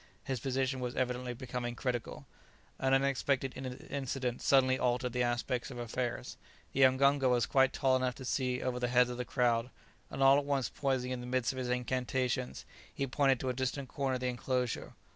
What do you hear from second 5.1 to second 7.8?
the aspect of affairs. The mganga was quite